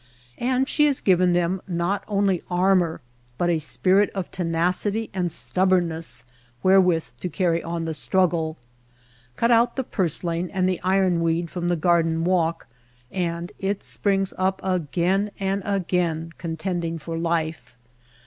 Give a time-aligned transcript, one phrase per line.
[0.39, 3.01] And she has given them not only armor
[3.37, 6.25] but a spirit of tenacity and stubbornness
[6.63, 8.57] wherewith to carry on the struggle.
[9.35, 12.65] Cut out the purslain and the iron weed from the garden walk,
[13.11, 17.77] and it springs up again and again, con tending for life.